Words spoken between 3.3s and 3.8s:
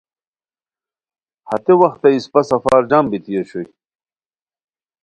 اوشوئے